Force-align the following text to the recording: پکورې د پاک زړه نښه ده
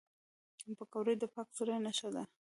پکورې 0.77 1.13
د 1.21 1.23
پاک 1.33 1.49
زړه 1.57 1.75
نښه 1.85 2.09
ده 2.15 2.23